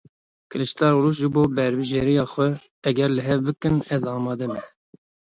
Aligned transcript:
Kiliçdaroglu 0.49 1.11
ji 1.19 1.27
bo 1.33 1.43
berbijêriya 1.55 2.25
xwe, 2.33 2.47
eger 2.89 3.09
li 3.13 3.21
hev 3.27 3.39
bikin 3.47 3.75
ez 3.95 4.03
amade 4.13 4.47
me. 4.53 4.61